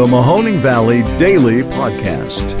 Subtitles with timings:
[0.00, 2.58] the Mahoning Valley Daily Podcast.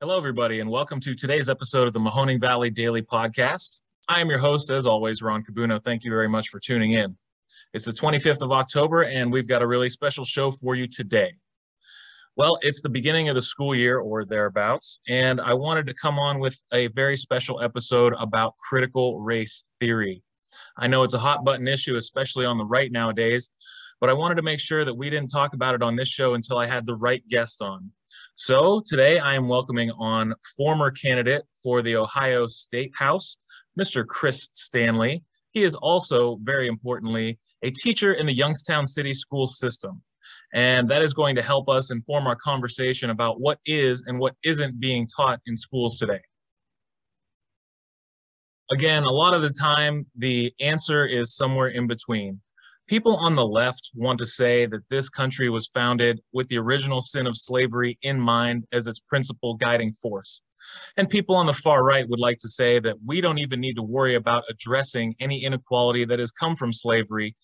[0.00, 3.80] Hello, everybody, and welcome to today's episode of the Mahoning Valley Daily Podcast.
[4.08, 5.84] I am your host, as always, Ron Cabuno.
[5.84, 7.14] Thank you very much for tuning in.
[7.74, 11.34] It's the 25th of October, and we've got a really special show for you today.
[12.36, 16.16] Well, it's the beginning of the school year or thereabouts, and I wanted to come
[16.16, 20.22] on with a very special episode about critical race theory.
[20.78, 23.50] I know it's a hot button issue, especially on the right nowadays,
[24.00, 26.34] but I wanted to make sure that we didn't talk about it on this show
[26.34, 27.90] until I had the right guest on.
[28.36, 33.38] So today I am welcoming on former candidate for the Ohio State House,
[33.78, 34.06] Mr.
[34.06, 35.24] Chris Stanley.
[35.50, 40.00] He is also, very importantly, a teacher in the Youngstown City School System.
[40.52, 44.34] And that is going to help us inform our conversation about what is and what
[44.42, 46.20] isn't being taught in schools today.
[48.72, 52.40] Again, a lot of the time, the answer is somewhere in between.
[52.86, 57.00] People on the left want to say that this country was founded with the original
[57.00, 60.42] sin of slavery in mind as its principal guiding force.
[60.96, 63.74] And people on the far right would like to say that we don't even need
[63.76, 67.36] to worry about addressing any inequality that has come from slavery.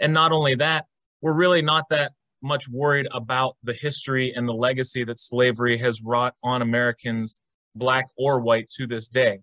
[0.00, 0.86] And not only that,
[1.20, 2.12] we're really not that
[2.44, 7.40] much worried about the history and the legacy that slavery has wrought on Americans,
[7.74, 9.40] black or white, to this day.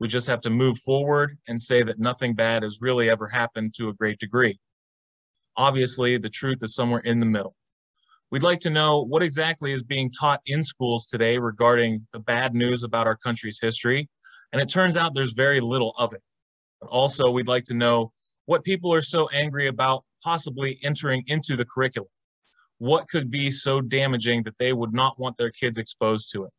[0.00, 3.74] We just have to move forward and say that nothing bad has really ever happened
[3.74, 4.58] to a great degree.
[5.56, 7.54] Obviously, the truth is somewhere in the middle.
[8.30, 12.54] We'd like to know what exactly is being taught in schools today regarding the bad
[12.54, 14.08] news about our country's history.
[14.52, 16.22] And it turns out there's very little of it.
[16.80, 18.12] But also, we'd like to know
[18.46, 22.08] what people are so angry about possibly entering into the curriculum.
[22.78, 26.50] What could be so damaging that they would not want their kids exposed to it?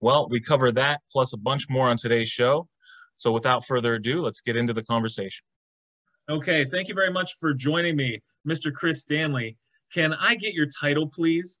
[0.00, 2.68] Well, we cover that plus a bunch more on today's show.
[3.16, 5.44] So without further ado, let's get into the conversation.
[6.30, 8.72] Okay, thank you very much for joining me, Mr.
[8.72, 9.56] Chris Stanley.
[9.92, 11.60] Can I get your title, please?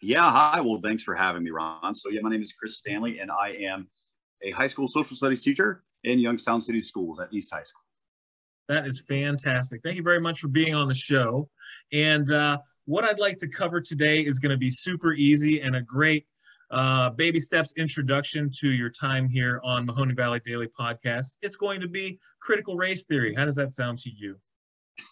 [0.00, 0.60] Yeah, hi.
[0.60, 1.94] Well, thanks for having me, Ron.
[1.94, 3.88] So, yeah, my name is Chris Stanley, and I am
[4.42, 7.82] a high school social studies teacher in Youngstown City Schools at East High School.
[8.72, 9.82] That is fantastic.
[9.82, 11.50] Thank you very much for being on the show.
[11.92, 12.56] And uh,
[12.86, 16.26] what I'd like to cover today is going to be super easy and a great
[16.70, 21.36] uh, baby steps introduction to your time here on Mahoning Valley Daily Podcast.
[21.42, 23.34] It's going to be critical race theory.
[23.34, 24.38] How does that sound to you?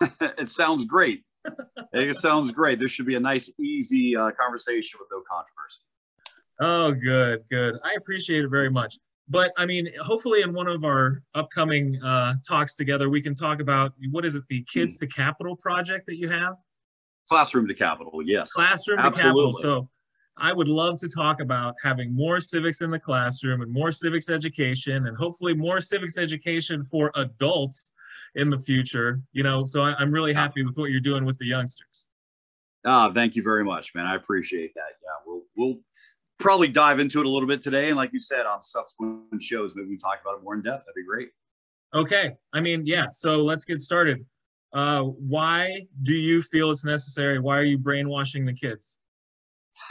[0.38, 1.22] it sounds great.
[1.93, 2.78] it sounds great.
[2.78, 5.81] This should be a nice, easy uh, conversation with no controversy.
[6.62, 7.78] Oh, good, good.
[7.84, 8.97] I appreciate it very much.
[9.31, 13.61] But I mean, hopefully, in one of our upcoming uh, talks together, we can talk
[13.61, 16.57] about what is it, the Kids to Capital project that you have?
[17.29, 18.53] Classroom to Capital, yes.
[18.53, 19.23] Classroom Absolutely.
[19.23, 19.53] to Capital.
[19.53, 19.89] So
[20.37, 24.31] I would love to talk about having more civics in the classroom and more civics
[24.31, 27.93] education, and hopefully more civics education for adults
[28.35, 29.21] in the future.
[29.33, 32.11] You know, so I, am really happy with what you're doing with the youngsters.
[32.85, 34.07] Ah, thank you very much, man.
[34.07, 34.97] I appreciate that.
[35.03, 35.79] Yeah, we'll we'll
[36.41, 39.75] probably dive into it a little bit today, and like you said, on subsequent shows,
[39.77, 40.84] maybe we talk about it more in depth.
[40.87, 41.31] That'd be great.
[41.95, 43.06] Okay, I mean, yeah.
[43.12, 44.25] So let's get started.
[44.73, 47.39] Uh, why do you feel it's necessary?
[47.39, 48.99] Why are you brainwashing the kids?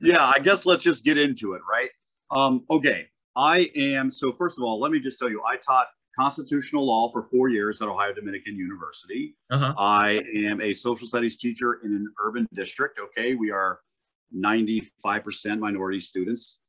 [0.00, 1.90] yeah, I guess let's just get into it, right?
[2.30, 3.06] Um, okay,
[3.36, 4.10] I am.
[4.10, 5.86] So first of all, let me just tell you, I taught
[6.18, 9.36] constitutional law for four years at Ohio Dominican University.
[9.50, 9.74] Uh-huh.
[9.78, 12.98] I am a social studies teacher in an urban district.
[12.98, 13.78] Okay, we are
[14.34, 16.60] 95% minority students.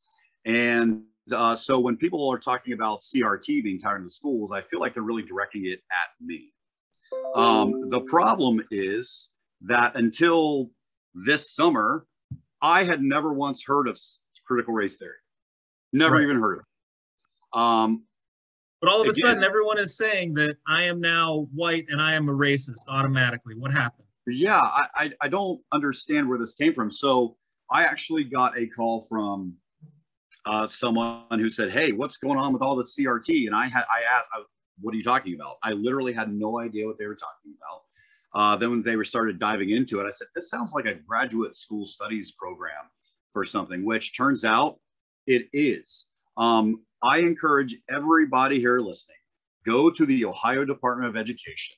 [0.46, 4.62] And uh, so when people are talking about CRT being taught in the schools, I
[4.62, 6.54] feel like they're really directing it at me.
[7.36, 9.30] Um, the problem is
[9.62, 10.72] that until
[11.14, 12.06] this summer,
[12.62, 14.00] I had never once heard of
[14.46, 15.16] critical race theory.
[15.94, 16.24] Never right.
[16.24, 17.60] even heard of it.
[17.60, 18.04] Um,
[18.82, 22.14] but all of a sudden, everyone is saying that I am now white and I
[22.14, 23.56] am a racist automatically.
[23.56, 24.08] What happened?
[24.26, 26.90] Yeah, I, I, I don't understand where this came from.
[26.90, 27.36] So
[27.72, 29.56] I actually got a call from
[30.46, 33.84] uh, someone who said, "Hey, what's going on with all the CRT?" And I had
[33.84, 34.44] I asked, I,
[34.82, 37.82] "What are you talking about?" I literally had no idea what they were talking about.
[38.34, 40.96] Uh, then when they were started diving into it, I said, "This sounds like a
[40.96, 42.90] graduate school studies program
[43.34, 44.80] for something," which turns out
[45.28, 46.08] it is.
[46.38, 49.18] Um, I encourage everybody here listening
[49.66, 51.76] go to the Ohio Department of Education.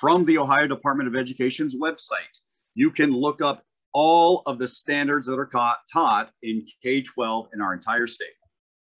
[0.00, 2.40] From the Ohio Department of Education's website,
[2.74, 7.48] you can look up all of the standards that are taught, taught in K 12
[7.54, 8.28] in our entire state.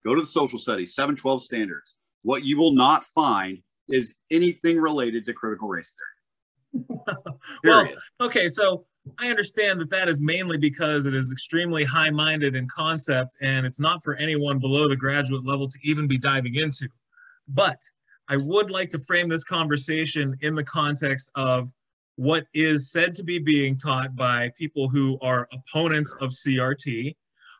[0.05, 1.95] Go to the social studies, 712 standards.
[2.23, 3.59] What you will not find
[3.89, 7.01] is anything related to critical race theory.
[7.63, 7.87] well,
[8.21, 8.85] okay, so
[9.19, 13.65] I understand that that is mainly because it is extremely high minded in concept and
[13.65, 16.87] it's not for anyone below the graduate level to even be diving into.
[17.47, 17.79] But
[18.29, 21.69] I would like to frame this conversation in the context of
[22.21, 27.15] what is said to be being taught by people who are opponents of CRT,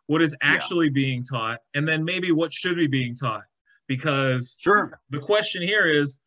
[0.06, 0.92] what is actually yeah.
[0.94, 3.42] being taught, and then maybe what should be being taught.
[3.88, 5.00] Because sure.
[5.10, 6.20] the question here is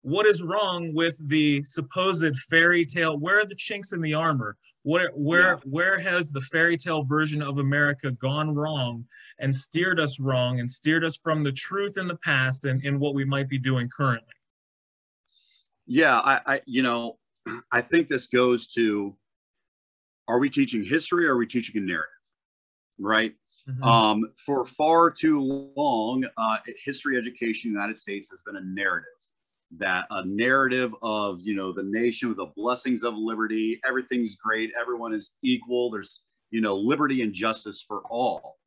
[0.00, 3.18] what is wrong with the supposed fairy tale?
[3.18, 4.56] Where are the chinks in the armor?
[4.84, 5.70] Where where yeah.
[5.70, 9.04] where has the fairy tale version of America gone wrong
[9.38, 12.98] and steered us wrong and steered us from the truth in the past and in
[12.98, 14.32] what we might be doing currently?
[15.86, 17.18] Yeah, I, I you know,
[17.70, 19.16] I think this goes to
[20.28, 22.08] are we teaching history or are we teaching a narrative?
[22.98, 23.34] Right?
[23.68, 23.82] Mm-hmm.
[23.82, 25.40] Um, for far too
[25.76, 29.08] long, uh, history education in the United States has been a narrative
[29.78, 34.70] that a narrative of you know the nation with the blessings of liberty everything's great
[34.78, 38.58] everyone is equal there's you know liberty and justice for all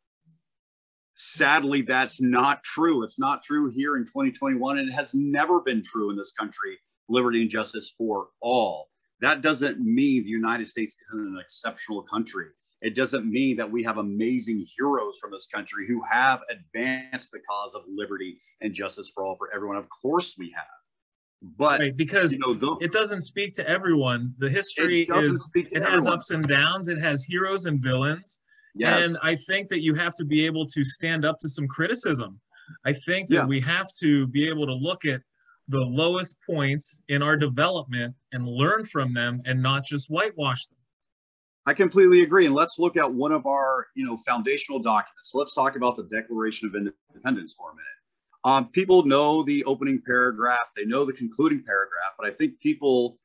[1.14, 5.84] sadly that's not true it's not true here in 2021 and it has never been
[5.84, 6.78] true in this country
[7.10, 8.90] liberty and justice for all
[9.22, 12.48] that doesn't mean the united states isn't an exceptional country
[12.82, 17.40] it doesn't mean that we have amazing heroes from this country who have advanced the
[17.50, 20.66] cause of liberty and justice for all for everyone of course we have
[21.58, 24.34] but right, because you know, it doesn't speak to everyone.
[24.40, 25.92] The history it is it everyone.
[25.92, 26.90] has ups and downs.
[26.90, 28.40] It has heroes and villains.
[28.74, 29.06] Yes.
[29.06, 32.40] And I think that you have to be able to stand up to some criticism.
[32.86, 33.46] I think that yeah.
[33.46, 35.22] we have to be able to look at
[35.68, 40.78] the lowest points in our development and learn from them and not just whitewash them.
[41.66, 42.46] I completely agree.
[42.46, 45.32] And let's look at one of our, you know, foundational documents.
[45.34, 47.86] Let's talk about the Declaration of Independence for a minute.
[48.44, 53.18] Um, people know the opening paragraph, they know the concluding paragraph, but I think people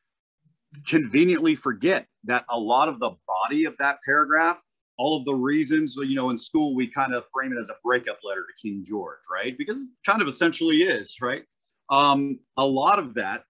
[0.87, 4.59] conveniently forget that a lot of the body of that paragraph,
[4.97, 7.77] all of the reasons, you know, in school, we kind of frame it as a
[7.85, 9.59] breakup letter to King George, right?
[9.59, 11.43] Because it kind of essentially is, right?
[11.91, 13.45] Um, a lot of that,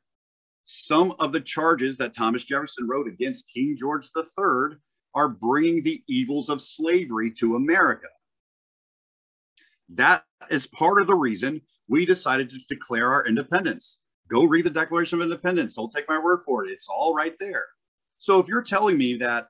[0.64, 4.78] some of the charges that Thomas Jefferson wrote against King George III
[5.14, 8.08] are bringing the evils of slavery to America.
[9.90, 14.00] That is part of the reason we decided to declare our independence.
[14.31, 15.75] Go read the Declaration of Independence.
[15.75, 16.70] Don't take my word for it.
[16.70, 17.66] It's all right there.
[18.19, 19.48] So if you're telling me that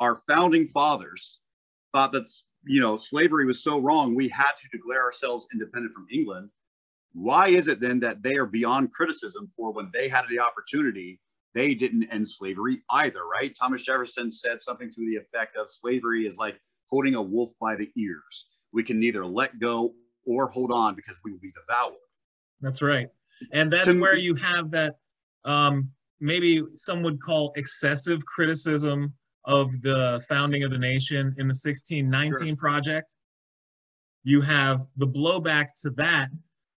[0.00, 1.40] our founding fathers
[1.92, 2.28] thought that
[2.64, 6.50] you know slavery was so wrong, we had to declare ourselves independent from England.
[7.12, 11.20] Why is it then that they are beyond criticism for when they had the opportunity,
[11.54, 13.56] they didn't end slavery either, right?
[13.58, 16.60] Thomas Jefferson said something to the effect of slavery is like
[16.90, 19.94] holding a wolf by the ears we can neither let go
[20.26, 21.94] or hold on because we will be devoured.
[22.60, 23.08] That's right.
[23.52, 24.96] And that's to where you have that
[25.44, 25.90] um,
[26.20, 29.14] maybe some would call excessive criticism
[29.44, 32.56] of the founding of the nation in the 1619 sure.
[32.56, 33.14] project.
[34.24, 36.28] You have the blowback to that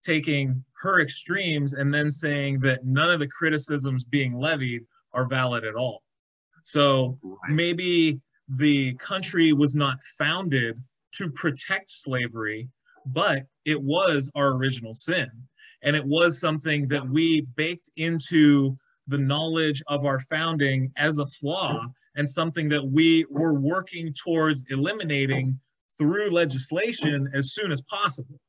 [0.02, 5.64] taking her extremes and then saying that none of the criticisms being levied are valid
[5.66, 6.04] at all.
[6.64, 7.18] So
[7.50, 10.78] maybe the country was not founded
[11.14, 12.70] to protect slavery,
[13.06, 15.30] but it was our original sin.
[15.82, 21.26] And it was something that we baked into the knowledge of our founding as a
[21.26, 21.82] flaw
[22.16, 25.60] and something that we were working towards eliminating
[25.98, 28.40] through legislation as soon as possible.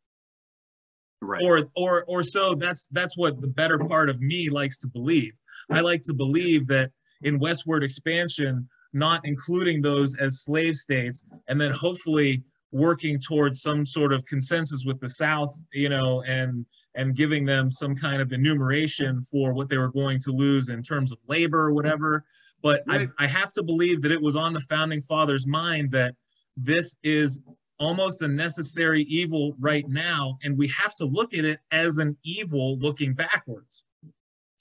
[1.22, 1.42] Right.
[1.42, 5.32] Or or or so that's that's what the better part of me likes to believe.
[5.70, 6.90] I like to believe that
[7.22, 13.84] in westward expansion, not including those as slave states, and then hopefully working towards some
[13.84, 18.32] sort of consensus with the South, you know, and and giving them some kind of
[18.32, 22.24] enumeration for what they were going to lose in terms of labor or whatever.
[22.62, 23.08] But right.
[23.18, 26.14] I, I have to believe that it was on the founding fathers' mind that
[26.56, 27.40] this is
[27.80, 32.16] almost a necessary evil right now, and we have to look at it as an
[32.24, 33.84] evil looking backwards.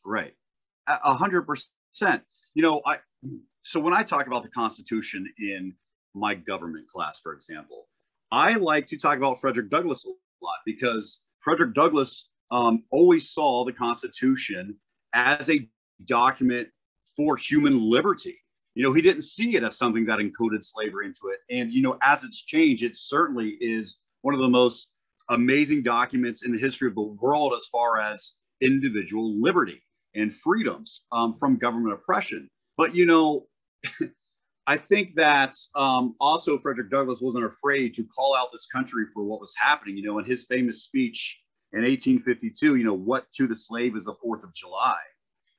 [0.03, 0.33] Right,
[0.87, 2.23] a hundred percent.
[2.55, 2.97] You know, I
[3.61, 5.75] so when I talk about the Constitution in
[6.15, 7.87] my government class, for example,
[8.31, 10.09] I like to talk about Frederick Douglass a
[10.43, 14.75] lot because Frederick Douglass um, always saw the Constitution
[15.13, 15.67] as a
[16.05, 16.69] document
[17.15, 18.39] for human liberty.
[18.75, 21.39] You know, he didn't see it as something that encoded slavery into it.
[21.49, 24.89] And, you know, as it's changed, it certainly is one of the most
[25.29, 29.81] amazing documents in the history of the world as far as individual liberty
[30.15, 32.49] and freedoms um, from government oppression.
[32.77, 33.47] But, you know,
[34.67, 39.23] I think that um, also Frederick Douglass wasn't afraid to call out this country for
[39.23, 39.97] what was happening.
[39.97, 41.41] You know, in his famous speech
[41.73, 44.99] in 1852, you know, what to the slave is the 4th of July.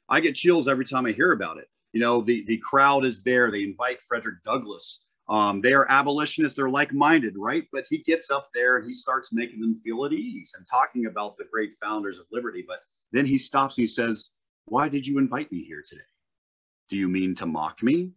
[0.09, 1.69] I get chills every time I hear about it.
[1.93, 3.51] You know, the, the crowd is there.
[3.51, 5.05] They invite Frederick Douglass.
[5.29, 6.57] Um, they are abolitionists.
[6.57, 7.65] They're like-minded, right?
[7.73, 11.07] But he gets up there and he starts making them feel at ease and talking
[11.07, 12.65] about the great founders of liberty.
[12.67, 12.81] But
[13.13, 14.31] then he stops and he says,
[14.67, 16.03] why did you invite me here today?
[16.89, 18.13] Do you mean to mock me?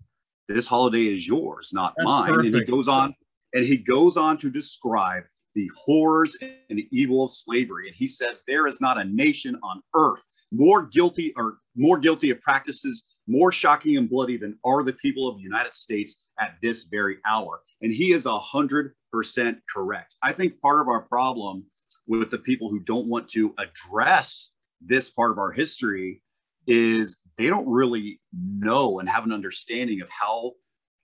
[0.47, 2.29] This holiday is yours, not That's mine.
[2.29, 2.53] perfect.
[2.53, 3.15] And he goes on
[3.53, 5.23] and he goes on to describe
[5.55, 7.87] the horrors and the evil of slavery.
[7.87, 12.29] And he says, There is not a nation on earth more guilty or more guilty
[12.29, 16.55] of practices more shocking and bloody than are the people of the United States at
[16.61, 17.61] this very hour.
[17.81, 20.15] And he is a hundred percent correct.
[20.21, 21.65] I think part of our problem
[22.07, 24.51] with the people who don't want to address
[24.81, 26.21] this part of our history
[26.67, 30.51] is they don't really know and have an understanding of how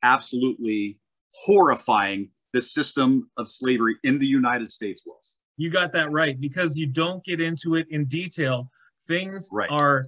[0.04, 1.00] absolutely
[1.34, 5.36] horrifying the system of slavery in the United States was.
[5.58, 8.72] You got that right because you don't get into it in detail.
[9.08, 9.70] Things Right.
[9.70, 10.08] are,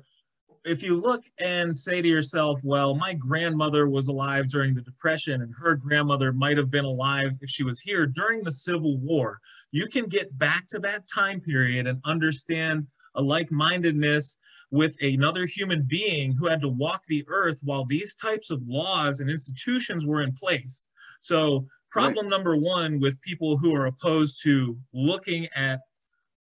[0.64, 5.42] if you look and say to yourself, well, my grandmother was alive during the Depression
[5.42, 9.40] and her grandmother might have been alive if she was here during the Civil War,
[9.72, 14.38] you can get back to that time period and understand a like mindedness
[14.70, 19.20] with another human being who had to walk the earth while these types of laws
[19.20, 20.88] and institutions were in place.
[21.20, 25.82] So, problem number one with people who are opposed to looking at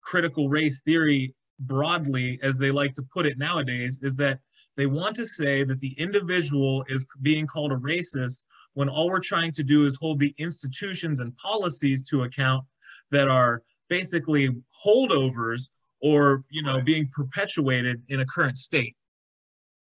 [0.02, 4.40] critical race theory broadly, as they like to put it nowadays, is that
[4.76, 9.20] they want to say that the individual is being called a racist when all we're
[9.20, 12.64] trying to do is hold the institutions and policies to account
[13.10, 14.50] that are basically
[14.84, 16.84] holdovers or you know Right.
[16.84, 18.96] being perpetuated in a current state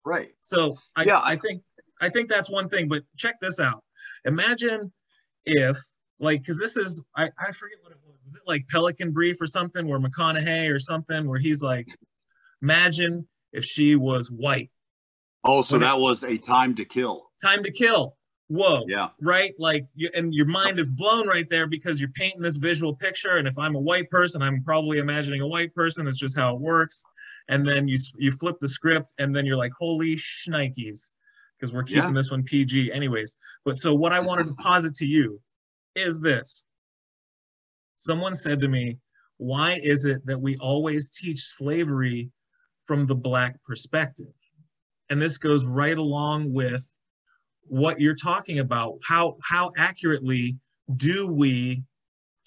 [0.05, 0.31] Right.
[0.43, 1.63] so I, Yeah, I think
[2.01, 2.89] I think that's one thing.
[2.89, 3.83] But check this out.
[4.25, 4.93] Imagine
[5.47, 5.77] if
[6.21, 8.06] like because this is I, I forget what it was.
[8.27, 11.87] Was it like Pelican Brief or something where McConaughey or something where he's like,
[12.63, 14.71] imagine if she was white.
[15.45, 17.31] Oh, so When it- that was a time to kill.
[17.43, 18.17] Time to kill.
[18.49, 18.85] Whoa.
[18.87, 19.09] Yeah.
[19.21, 19.55] Right?
[19.59, 23.37] Like you and your mind is blown right there because you're painting this visual picture.
[23.39, 26.07] And if I'm a white person, I'm probably imagining a white person.
[26.07, 27.03] It's just how it works.
[27.49, 31.11] And then you you flip the script and then you're like, holy shnikes.
[31.59, 32.13] Because we're keeping Yeah.
[32.13, 33.37] this one PG anyways.
[33.65, 35.41] But so what I wanted to posit to you
[35.95, 36.65] is this.
[38.07, 38.99] Someone said to me,
[39.39, 42.31] why is it that we always teach slavery
[42.85, 44.33] from the black perspective?
[45.11, 46.89] And this goes right along with
[47.63, 48.99] what you're talking about.
[49.05, 50.57] How how accurately
[50.97, 51.83] do we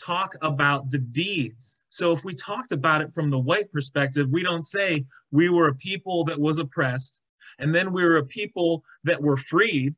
[0.01, 1.75] talk about the deeds?
[1.89, 5.67] So if we talked about it from the white perspective, we don't say we were
[5.67, 7.21] a people that was oppressed
[7.59, 9.93] and then we were a people that were freed.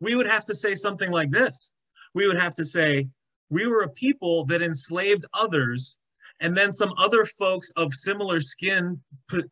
[0.00, 1.72] We would have to say something like this.
[2.12, 3.08] We would have to say
[3.50, 5.96] we were a people that enslaved others
[6.40, 9.00] and then some other folks of similar skin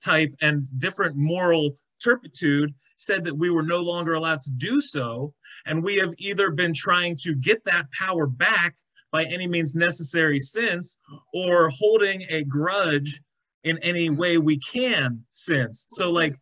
[0.03, 5.33] type and different moral turpitude said that we were no longer allowed to do so.
[5.67, 8.77] And we have either been trying to get that power back
[9.11, 10.99] by any means necessary since,
[11.33, 13.21] or holding a grudge
[13.65, 15.87] in any way we can since.
[15.91, 16.37] So, like,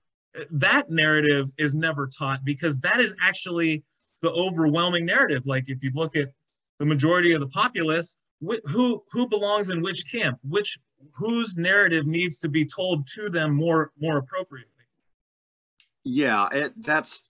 [0.50, 3.84] that narrative is never taught because that is actually
[4.22, 5.46] the overwhelming narrative.
[5.46, 6.30] Like, if you look at
[6.78, 8.16] the majority of the populace,
[8.46, 10.78] wh- who who belongs in which camp, which
[11.14, 14.70] whose narrative needs to be told to them more more appropriately.
[16.04, 17.28] Yeah, it, that's.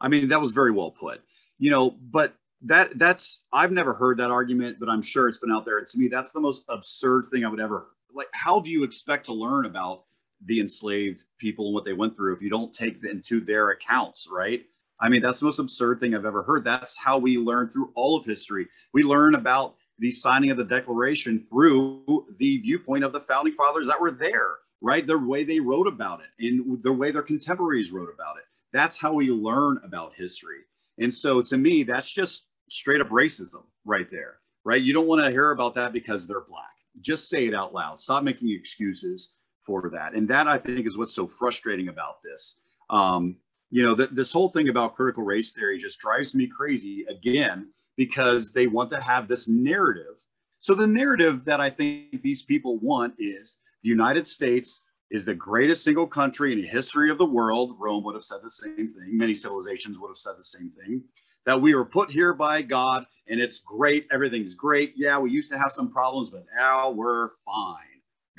[0.00, 1.20] I mean, that was very well put.
[1.58, 5.52] You know, but that that's I've never heard that argument, but I'm sure it's been
[5.52, 5.78] out there.
[5.78, 8.28] And to me, that's the most absurd thing I would ever like.
[8.32, 10.04] How do you expect to learn about
[10.46, 14.26] the enslaved people and what they went through if you don't take into their accounts,
[14.30, 14.64] right?
[15.00, 16.64] I mean, that's the most absurd thing I've ever heard.
[16.64, 18.68] That's how we learn through all of history.
[18.92, 23.86] We learn about the signing of the Declaration through the viewpoint of the founding fathers
[23.86, 25.06] that were there, right?
[25.06, 28.44] The way they wrote about it and the way their contemporaries wrote about it.
[28.72, 30.60] That's how we learn about history.
[30.98, 34.80] And so to me, that's just straight up racism right there, right?
[34.80, 36.70] You don't want to hear about that because they're black.
[37.00, 38.00] Just say it out loud.
[38.00, 40.14] Stop making excuses for that.
[40.14, 42.58] And that I think is what's so frustrating about this.
[42.90, 43.36] Um,
[43.70, 47.70] you know, th- this whole thing about critical race theory just drives me crazy again
[47.96, 50.16] because they want to have this narrative.
[50.58, 55.34] So the narrative that I think these people want is the United States is the
[55.34, 57.76] greatest single country in the history of the world.
[57.78, 59.08] Rome would have said the same thing.
[59.08, 61.02] Many civilizations would have said the same thing.
[61.46, 64.06] That we were put here by God and it's great.
[64.12, 64.92] Everything's great.
[64.96, 67.89] Yeah, we used to have some problems, but now we're fine.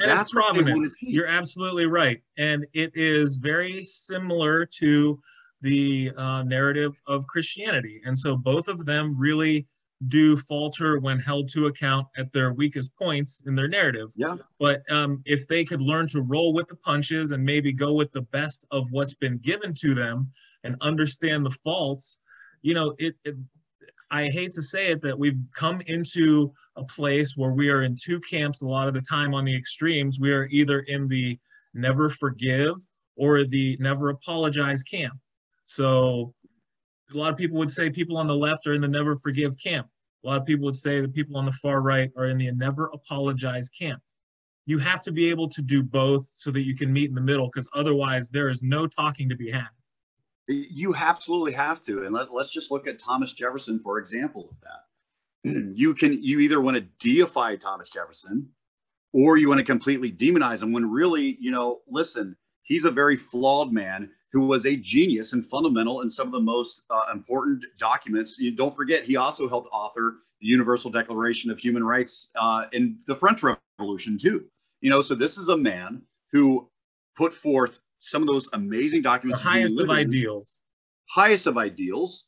[0.02, 0.98] And That's provenance.
[1.02, 2.22] You're absolutely right.
[2.38, 5.20] And it is very similar to
[5.62, 8.02] the uh, narrative of Christianity.
[8.06, 9.68] And so both of them really
[10.08, 14.10] do falter when held to account at their weakest points in their narrative.
[14.16, 14.38] Yeah.
[14.60, 18.12] But um, if they could learn to roll with the punches and maybe go with
[18.12, 20.32] the best of what's been given to them
[20.64, 22.20] and understand the faults,
[22.64, 23.36] you know, it, it
[24.12, 27.96] I hate to say it that we've come into a place where we are in
[27.96, 30.20] two camps a lot of the time on the extremes.
[30.20, 31.40] We are either in the
[31.74, 32.76] never forgive
[33.16, 35.14] or the never apologize camp.
[35.66, 36.34] So
[37.14, 39.56] a lot of people would say people on the left are in the never forgive
[39.58, 39.88] camp.
[40.24, 42.52] A lot of people would say that people on the far right are in the
[42.52, 44.02] never apologize camp.
[44.66, 47.22] You have to be able to do both so that you can meet in the
[47.22, 49.70] middle because otherwise there is no talking to be had.
[50.54, 52.04] You absolutely have to.
[52.06, 55.74] And let, let's just look at Thomas Jefferson, for example, of that.
[55.76, 58.50] you can you either want to deify Thomas Jefferson
[59.14, 63.16] or you want to completely demonize him when really, you know, listen, he's a very
[63.16, 67.66] flawed man who was a genius and fundamental in some of the most uh, important
[67.78, 68.40] documents.
[68.40, 72.98] You don't forget, he also helped author the Universal Declaration of Human Rights uh, in
[73.08, 74.46] the French Revolution, too.
[74.80, 76.70] You know, so this is a man who
[77.16, 79.42] put forth some of those amazing documents.
[79.42, 80.60] The highest of ideals.
[81.08, 82.26] Highest of ideals,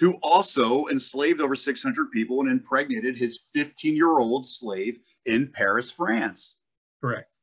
[0.00, 5.90] who also enslaved over 600 people and impregnated his 15 year old slave in Paris,
[5.90, 6.56] France.
[7.00, 7.36] Correct.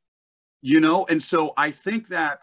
[0.60, 2.42] You know, and so I think that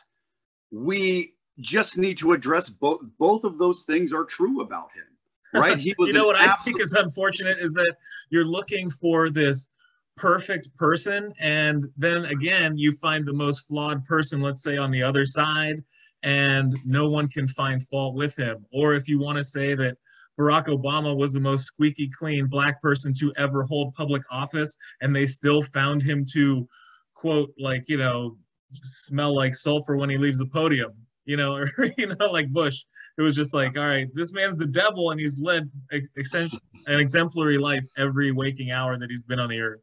[0.71, 5.77] we just need to address both both of those things are true about him right
[5.77, 7.95] he was you know what i think is unfortunate is that
[8.31, 9.69] you're looking for this
[10.15, 15.01] perfect person and then again you find the most flawed person let's say on the
[15.01, 15.83] other side
[16.21, 19.97] and no one can find fault with him or if you want to say that
[20.39, 25.15] Barack Obama was the most squeaky clean black person to ever hold public office and
[25.15, 26.67] they still found him to
[27.15, 28.37] quote like you know
[28.83, 30.91] smell like sulfur when he leaves the podium,
[31.25, 32.83] you know, or you know, like Bush.
[33.17, 37.57] It was just like, all right, this man's the devil, and he's led an exemplary
[37.57, 39.81] life every waking hour that he's been on the earth.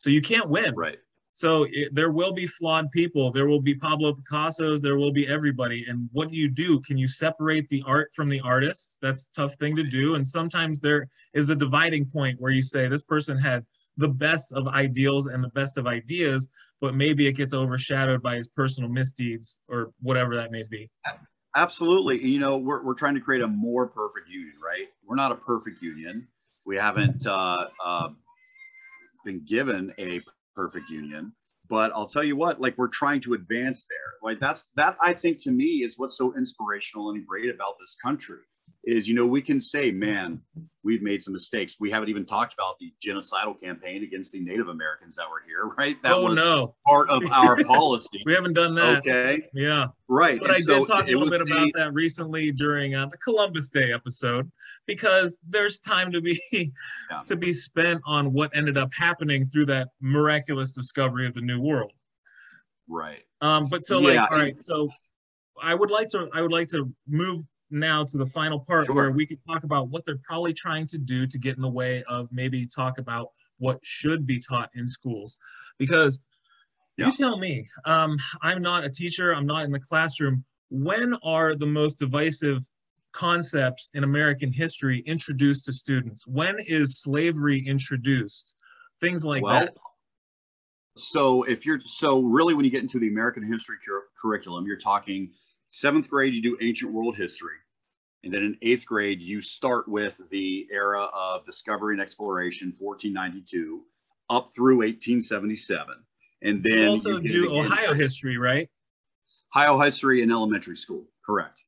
[0.00, 0.74] So you can't win.
[0.74, 0.96] Right.
[1.34, 3.30] So it, there will be flawed people.
[3.30, 4.80] There will be Pablo Picasso's.
[4.80, 5.84] There will be everybody.
[5.88, 6.80] And what do you do?
[6.80, 8.96] Can you separate the art from the artist?
[9.02, 10.14] That's a tough thing to do.
[10.14, 13.64] And sometimes there is a dividing point where you say this person had
[13.98, 16.48] the best of ideals and the best of ideas,
[16.80, 20.90] but maybe it gets overshadowed by his personal misdeeds or whatever that may be.
[21.56, 22.18] Absolutely.
[22.24, 24.88] You know, we're, we're trying to create a more perfect union, right?
[25.06, 26.26] We're not a perfect union.
[26.64, 28.08] We haven't uh, uh,
[29.24, 30.20] been given a
[30.54, 31.32] perfect union,
[31.68, 33.98] but I'll tell you what, like we're trying to advance there.
[34.22, 37.96] Like that's that I think to me is what's so inspirational and great about this
[38.02, 38.38] country
[38.84, 40.40] is you know we can say man
[40.82, 41.76] we've made some mistakes.
[41.78, 45.66] We haven't even talked about the genocidal campaign against the native americans that were here
[45.78, 46.00] right?
[46.02, 46.74] That oh, was no.
[46.86, 48.22] part of our policy.
[48.24, 48.98] We haven't done that.
[48.98, 49.42] Okay.
[49.52, 49.86] Yeah.
[50.08, 52.94] Right but and i so did talk a little bit the, about that recently during
[52.94, 54.50] uh, the columbus day episode
[54.86, 57.22] because there's time to be yeah.
[57.26, 61.60] to be spent on what ended up happening through that miraculous discovery of the new
[61.60, 61.92] world.
[62.88, 63.22] Right.
[63.40, 64.90] Um but so yeah, like all right so
[65.62, 68.94] I would like to I would like to move now to the final part sure.
[68.94, 71.68] where we could talk about what they're probably trying to do to get in the
[71.68, 75.36] way of maybe talk about what should be taught in schools.
[75.78, 76.20] Because
[76.96, 77.06] yeah.
[77.06, 80.44] you tell me um, i'm not a teacher i'm not in the classroom.
[80.70, 82.62] When are the most divisive
[83.12, 86.26] concepts in american history introduced to students?
[86.26, 88.54] When is slavery introduced?
[89.00, 89.76] Things like well, that.
[90.96, 94.76] so if you're so really when you get into the american history cur- curriculum you're
[94.76, 95.30] talking
[95.70, 97.56] Seventh grade, you do ancient world history.
[98.22, 103.82] And then in eighth grade, you start with the era of discovery and exploration, 1492,
[104.28, 105.94] up through 1877.
[106.42, 108.68] And then you also you do Ohio history, right?
[109.54, 111.60] Ohio history in elementary school, correct.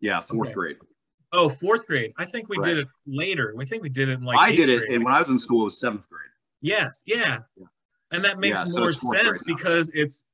[0.00, 0.54] Yeah, fourth okay.
[0.54, 0.76] grade.
[1.32, 2.12] Oh, fourth grade.
[2.18, 2.66] I think we right.
[2.66, 3.52] did it later.
[3.56, 4.92] We think we did it in like I did it, grade.
[4.92, 6.22] and when I was in school, it was seventh grade.
[6.60, 7.40] Yes, yeah.
[7.56, 7.66] yeah.
[8.12, 10.24] And that makes yeah, more so sense because it's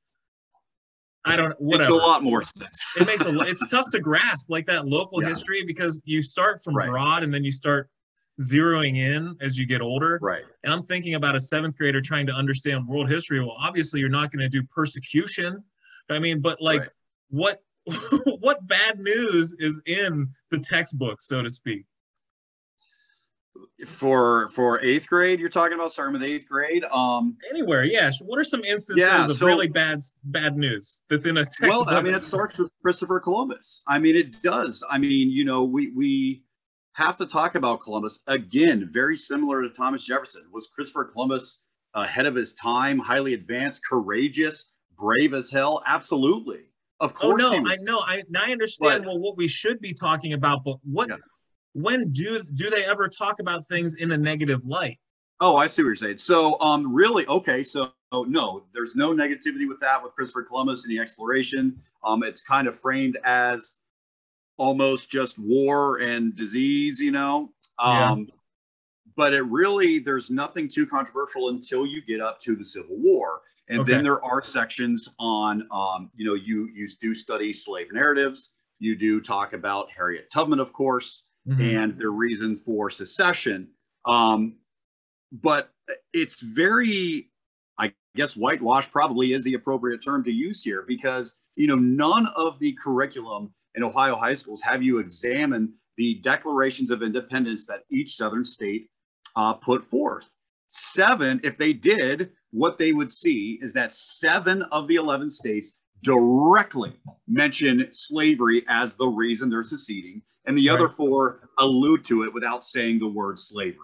[1.24, 1.92] I don't whatever.
[1.94, 2.42] It's a lot more.
[2.96, 5.28] it makes a it's tough to grasp like that local yeah.
[5.28, 6.88] history because you start from right.
[6.88, 7.88] broad and then you start
[8.40, 10.18] zeroing in as you get older.
[10.20, 10.42] Right.
[10.64, 13.40] And I'm thinking about a seventh grader trying to understand world history.
[13.40, 15.62] Well, obviously you're not going to do persecution.
[16.10, 16.90] I mean, but like right.
[17.30, 17.62] what
[18.40, 21.84] what bad news is in the textbooks, so to speak?
[23.86, 25.92] For for eighth grade you're talking about?
[25.92, 26.84] Starting with eighth grade?
[26.84, 31.26] Um anywhere yeah what are some instances yeah, of so, really bad bad news that's
[31.26, 33.82] in a textbook well i mean it starts with christopher columbus.
[33.86, 34.82] I mean it does.
[34.88, 36.44] I mean you know we we
[36.94, 38.20] have to talk about columbus.
[38.26, 40.44] Again very similar to thomas jefferson.
[40.52, 41.60] Was christopher columbus
[41.94, 45.82] ahead of his time highly advanced courageous brave as hell?
[45.86, 46.60] Absolutely.
[47.00, 47.98] Of course oh no i know.
[47.98, 51.16] I i understand but, well what we should be talking about but what yeah
[51.74, 54.98] when do do they ever talk about things in a negative light?
[55.40, 56.18] Oh, I see what you're saying.
[56.18, 57.62] So, um, really, okay.
[57.64, 61.80] So, oh, no, there's no negativity with that with Christopher Columbus and the exploration.
[62.04, 63.74] Um, it's kind of framed as
[64.56, 67.50] almost just war and disease, you know.
[67.78, 68.34] Um, yeah.
[69.16, 73.40] But it really, there's nothing too controversial until you get up to the Civil War.
[73.68, 73.92] And okay.
[73.92, 78.52] then there are sections on, um, you know, you, you do study slave narratives.
[78.78, 81.60] You do talk about Harriet Tubman, of course, mm-hmm.
[81.60, 83.68] and the reason for secession.
[84.04, 84.56] Um,
[85.32, 85.70] but
[86.12, 87.30] it's very,
[87.78, 92.28] I guess, whitewash probably is the appropriate term to use here because, you know, none
[92.36, 97.84] of the curriculum in Ohio high schools have you examine the declarations of independence that
[97.90, 98.88] each Southern state
[99.36, 100.28] uh, put forth.
[100.68, 105.78] Seven, if they did, what they would see is that seven of the 11 states
[106.02, 106.92] directly
[107.28, 110.74] mention slavery as the reason they're seceding, and the right.
[110.74, 113.78] other four allude to it without saying the word slavery.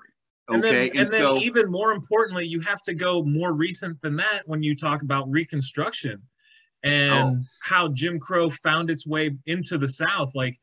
[0.51, 0.55] Okay.
[0.55, 4.01] And then, and, and then so, even more importantly, you have to go more recent
[4.01, 6.23] than that when you talk about Reconstruction
[6.83, 7.41] and oh.
[7.63, 10.33] how Jim Crow found its way into the South.
[10.35, 10.59] Like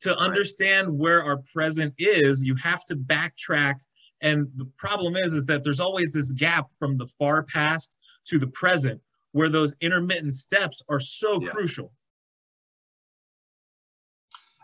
[0.00, 0.96] to understand right.
[0.96, 3.74] where our present is, you have to backtrack.
[4.20, 8.38] And the problem is, is that there's always this gap from the far past to
[8.38, 9.00] the present
[9.32, 11.50] where those intermittent steps are so yeah.
[11.50, 11.92] crucial.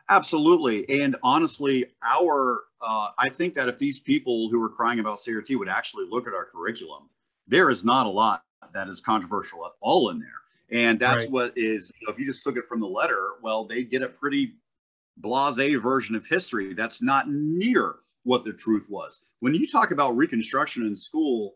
[0.09, 1.03] Absolutely.
[1.03, 5.59] And honestly, our, uh, I think that if these people who are crying about CRT
[5.59, 7.09] would actually look at our curriculum,
[7.47, 10.29] there is not a lot that is controversial at all in there.
[10.71, 11.31] And that's right.
[11.31, 14.03] what is, you know, if you just took it from the letter, well, they get
[14.03, 14.55] a pretty
[15.19, 19.21] blase version of history that's not near what the truth was.
[19.41, 21.55] When you talk about Reconstruction in school,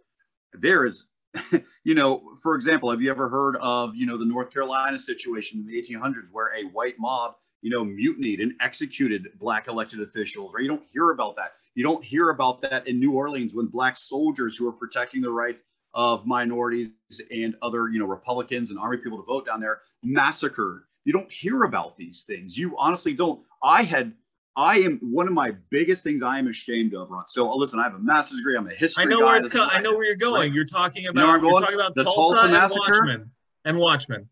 [0.53, 1.07] there is,
[1.85, 5.61] you know, for example, have you ever heard of, you know, the North Carolina situation
[5.61, 10.55] in the 1800s where a white mob you know, mutinied and executed black elected officials,
[10.55, 11.53] or you don't hear about that.
[11.75, 15.31] You don't hear about that in New Orleans when black soldiers who are protecting the
[15.31, 16.90] rights of minorities
[17.31, 20.83] and other, you know, Republicans and army people to vote down there massacred.
[21.05, 22.57] You don't hear about these things.
[22.57, 23.40] You honestly don't.
[23.62, 24.12] I had
[24.59, 27.11] I am one of my biggest things I am ashamed of.
[27.11, 27.25] Ron.
[27.29, 28.57] So listen, I have a master's degree.
[28.57, 29.05] I'm a history.
[29.05, 29.27] I know guy.
[29.27, 29.49] where it's.
[29.49, 30.40] Co- I know where you're going.
[30.40, 30.53] Right.
[30.53, 31.21] You're talking about.
[31.21, 32.92] You know you're talking about the Tulsa, Tulsa and massacre?
[32.92, 33.31] Watchmen
[33.64, 34.29] and Watchmen.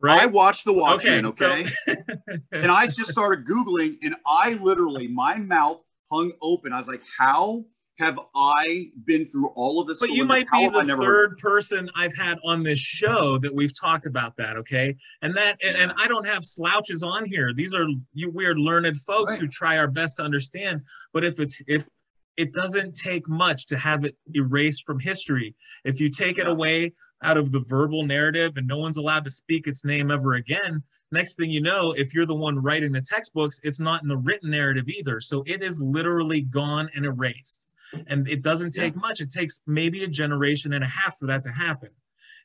[0.00, 0.22] Right?
[0.22, 1.66] I watched the Watchmen, okay?
[1.88, 2.02] okay?
[2.08, 2.36] So...
[2.52, 5.80] and I just started Googling, and I literally, my mouth
[6.10, 6.72] hung open.
[6.72, 7.64] I was like, how
[7.98, 10.00] have I been through all of this?
[10.00, 14.06] But you might be the third person I've had on this show that we've talked
[14.06, 14.94] about that, okay?
[15.22, 15.70] And that, yeah.
[15.70, 17.52] and, and, I don't have slouches on here.
[17.54, 19.40] These are you weird learned folks right.
[19.40, 20.82] who try our best to understand.
[21.12, 21.86] But if it's if
[22.36, 25.54] it doesn't take much to have it erased from history.
[25.84, 29.30] If you take it away out of the verbal narrative and no one's allowed to
[29.30, 33.00] speak its name ever again, next thing you know, if you're the one writing the
[33.00, 35.20] textbooks, it's not in the written narrative either.
[35.20, 37.68] So it is literally gone and erased.
[38.08, 39.00] And it doesn't take yeah.
[39.00, 39.20] much.
[39.20, 41.90] It takes maybe a generation and a half for that to happen.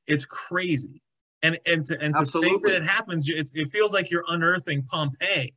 [0.07, 1.01] It's crazy.
[1.43, 4.83] And and to and to think that it happens, it's, it feels like you're unearthing
[4.83, 5.55] Pompeii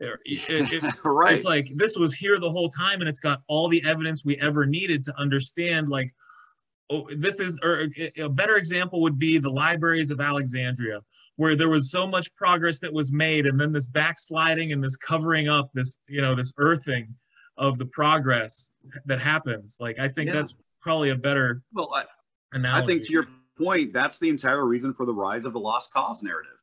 [0.00, 1.34] it, it, right.
[1.34, 4.36] It's like this was here the whole time, and it's got all the evidence we
[4.38, 5.88] ever needed to understand.
[5.88, 6.12] Like,
[6.90, 7.86] oh, this is, or
[8.18, 11.00] a better example would be the libraries of Alexandria,
[11.36, 14.96] where there was so much progress that was made, and then this backsliding and this
[14.96, 17.14] covering up, this you know, this earthing
[17.56, 18.70] of the progress
[19.06, 19.76] that happens.
[19.80, 20.34] Like, I think yeah.
[20.34, 21.62] that's probably a better.
[21.72, 22.04] Well, I,
[22.52, 22.82] analogy.
[22.82, 25.92] I think to your point, that's the entire reason for the rise of the lost
[25.92, 26.58] cause narrative,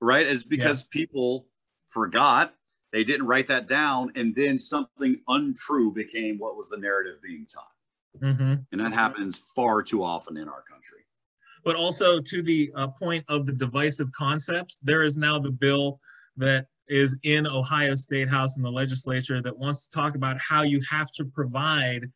[0.00, 0.26] right?
[0.26, 1.00] Is because yeah.
[1.00, 1.46] people
[1.88, 2.54] forgot
[2.92, 7.46] they didn't write that down, and then something untrue became what was the narrative being
[7.46, 7.72] taught.
[8.20, 8.54] Mm-hmm.
[8.72, 10.98] And that happens far too often in our country.
[11.64, 16.00] But also to the uh, point of the divisive concepts, there is now the bill
[16.36, 20.62] that is in Ohio State House in the legislature that wants to talk about how
[20.62, 22.10] you have to provide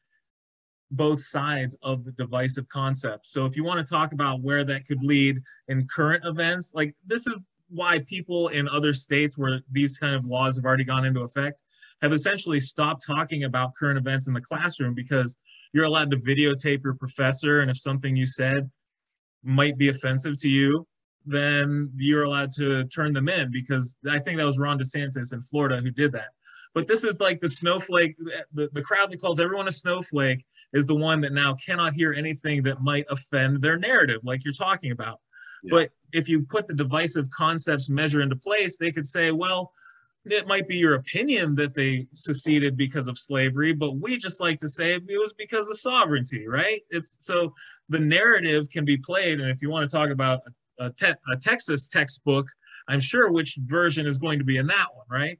[0.90, 3.30] both sides of the divisive concepts.
[3.30, 6.94] So if you want to talk about where that could lead in current events, like
[7.06, 11.04] this is why people in other states where these kind of laws have already gone
[11.04, 11.60] into effect
[12.00, 15.36] have essentially stopped talking about current events in the classroom because
[15.72, 18.70] you're allowed to videotape your professor and if something you said
[19.42, 20.86] might be offensive to you
[21.26, 25.42] then you're allowed to turn them in because i think that was ron desantis in
[25.42, 26.28] florida who did that.
[26.74, 28.16] But this is like the snowflake
[28.52, 32.12] the, the crowd that calls everyone a snowflake is the one that now cannot hear
[32.12, 35.20] anything that might offend their narrative like you're talking about
[35.70, 39.72] but if you put the divisive concepts measure into place, they could say, well,
[40.26, 44.58] it might be your opinion that they seceded because of slavery, but we just like
[44.60, 46.80] to say it was because of sovereignty, right?
[46.90, 47.52] It's so
[47.90, 50.40] the narrative can be played, and if you want to talk about
[50.78, 52.46] a, te- a Texas textbook,
[52.88, 55.38] I'm sure which version is going to be in that one, right?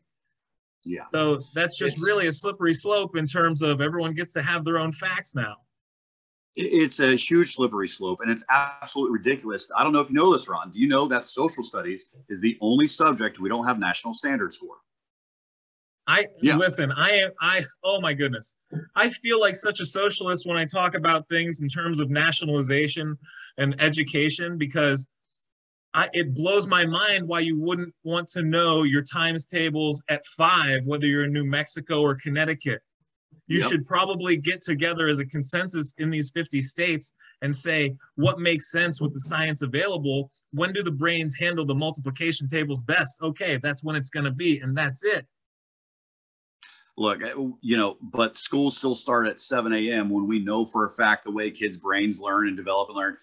[0.85, 1.05] Yeah.
[1.13, 4.65] So that's just It's- really a slippery slope in terms of everyone gets to have
[4.65, 5.57] their own facts now.
[6.57, 9.71] It- It's a huge slippery slope and it's absolutely ridiculous.
[9.77, 10.71] I don't know if you know this, Ron.
[10.71, 14.57] Do you know that social studies is the only subject we don't have national standards
[14.57, 14.77] for?
[16.07, 16.57] I Yeah.
[16.59, 18.57] listen, I am I oh my goodness.
[18.95, 23.17] I feel like such a socialist when I talk about things in terms of nationalization
[23.57, 25.09] and education because
[25.95, 30.27] I, it blows my mind why you wouldn't want to know your times tables at
[30.27, 32.83] five, whether you're in New Mexico or Connecticut.
[33.46, 33.68] You Yep.
[33.70, 38.70] should probably get together as a consensus in these 50 states and say what makes
[38.70, 40.30] sense with the science available.
[40.52, 43.20] When do the brains handle the multiplication tables best?
[43.20, 45.26] Okay, that's when it's going to be, and that's it.
[46.96, 47.22] Look,
[47.61, 50.11] you know, but schools still start at 7 a.m.
[50.11, 53.16] when we know for a fact the way kids' brains learn and develop and learn.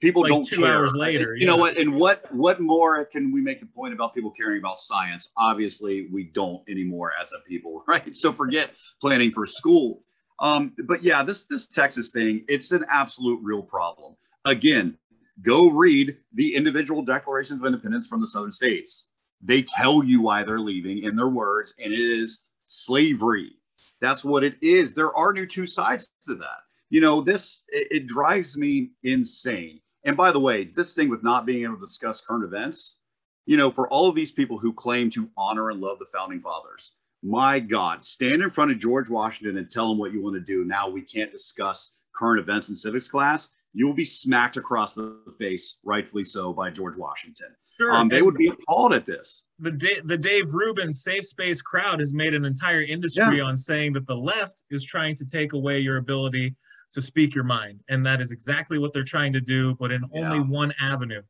[0.00, 0.74] People Like don't two care.
[0.74, 1.76] hours later, You know what?
[1.76, 5.32] And what what more can we make the point about people caring about science?
[5.36, 8.14] Obviously, we don't anymore as a people, right?
[8.14, 10.04] So forget planning for school.
[10.38, 14.14] Um, but yeah, this this Texas thing, it's an absolute real problem.
[14.44, 14.96] Again,
[15.42, 19.08] go read the individual declarations of independence from the southern states.
[19.42, 23.52] They tell you why they're leaving in their words, and it is slavery.
[24.00, 24.94] That's what it is.
[24.94, 26.60] There are new two sides to that.
[26.90, 29.80] You know, this it, it drives me insane.
[30.04, 32.98] And by the way, this thing with not being able to discuss current events,
[33.46, 36.40] you know, for all of these people who claim to honor and love the founding
[36.40, 40.34] fathers, my God, stand in front of George Washington and tell him what you want
[40.34, 40.64] to do.
[40.64, 43.48] Now we can't discuss current events in civics class.
[43.72, 47.48] You will be smacked across the face, rightfully so, by George Washington.
[47.78, 47.92] Sure.
[47.92, 49.44] Um, they would be appalled at this.
[49.58, 53.92] the Da- the Dave Rubin safe space crowd has made an entire industry on saying
[53.94, 56.54] that the left is trying to take away your ability
[56.92, 60.02] to speak your mind, and that is exactly what they're trying to do, but in
[60.12, 61.20] only one avenue.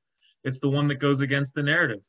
[0.45, 2.03] It's the one that goes against the narrative.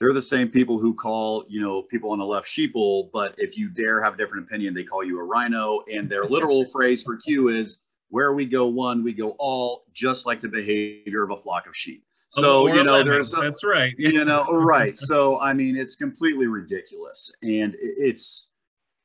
[0.00, 3.56] they're the same people who call you know people on the left sheeple but if
[3.56, 7.02] you dare have a different opinion they call you a RINO and their literal phrase
[7.04, 7.78] for q is
[8.10, 11.76] where we go one we go all just like the behavior of a flock of
[11.76, 12.04] sheep
[12.34, 13.94] so you know there's a, that's right.
[13.98, 14.96] you know right.
[15.10, 17.32] So i mean it's completely ridiculous.
[17.42, 18.48] And it's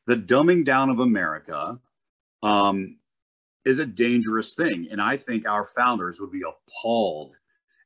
[0.08, 1.80] the dumbing down of america
[2.44, 2.98] um,
[3.66, 4.88] is a dangerous thing.
[4.92, 7.36] And i think our founders would be appalled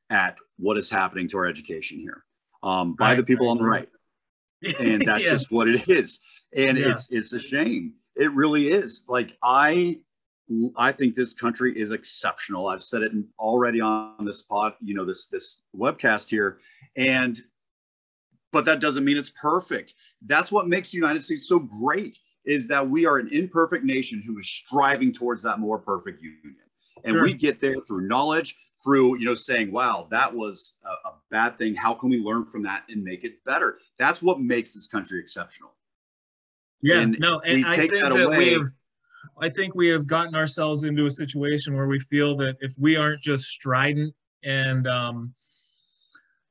[0.09, 2.23] at what is happening to our education here
[2.61, 3.89] um, by I- the people I on the right.
[4.79, 5.31] And that's Yes.
[5.33, 6.19] just what it is.
[6.55, 6.91] And Yeah.
[6.91, 7.93] it's it's a shame.
[8.15, 9.03] It really is.
[9.09, 9.99] Like i
[10.77, 12.67] i think this country is exceptional.
[12.67, 16.59] I've said it already on this pod you know this this webcast here.
[16.95, 17.39] And
[18.51, 19.93] but that doesn't mean it's perfect.
[20.25, 24.21] That's what makes the united states so great is that we are an imperfect nation
[24.21, 26.57] who is striving towards that more perfect union.
[27.05, 27.23] And Sure.
[27.23, 31.57] we get there through knowledge through you know saying wow that was a, a bad
[31.57, 31.73] thing.
[31.73, 33.79] How can we learn from that and make it better?
[33.97, 35.73] That's what makes this country exceptional.
[36.81, 38.67] Yeah, And no, and I take think that that, away- we have,
[39.41, 42.95] I think we have gotten ourselves into a situation where we feel that if we
[42.95, 45.33] aren't just strident and um,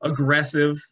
[0.02, 0.82] aggressive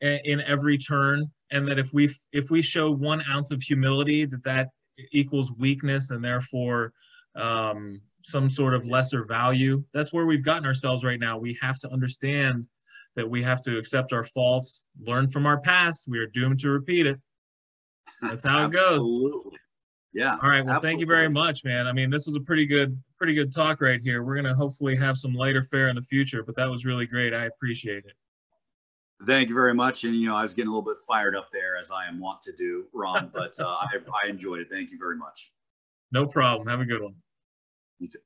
[0.00, 4.42] in every turn, and that if we if we show one ounce of humility, that
[4.44, 4.70] that
[5.12, 6.92] equals weakness and therefore
[7.36, 9.82] um, some sort of lesser value.
[9.92, 11.38] That's where we've gotten ourselves right now.
[11.38, 12.66] We have to understand
[13.16, 16.06] that we have to accept our faults, learn from our past.
[16.08, 17.20] We are doomed to repeat it.
[18.22, 18.96] That's how it goes.
[18.96, 19.58] Absolutely.
[20.14, 20.64] Yeah All right.
[20.64, 21.86] Well, thank you very much, man.
[21.86, 24.22] I mean, this was a pretty good, pretty good talk right here.
[24.22, 27.34] We're gonna hopefully have some lighter fare in the future, but that was really great.
[27.34, 28.12] I appreciate it.
[29.26, 31.48] thank you very much and you know i was getting a little bit fired up
[31.52, 33.88] there as i am wont to do ron but uh, I,
[34.24, 35.52] I enjoyed it thank you very much
[36.12, 36.66] No problem.
[36.68, 37.14] Have a good one.
[38.00, 38.18] you too